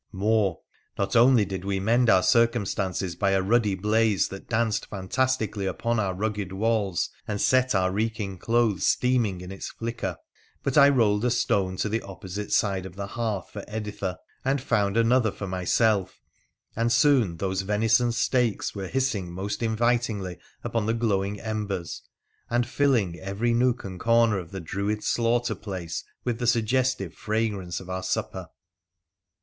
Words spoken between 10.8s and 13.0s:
rolled a stone to the opposite side of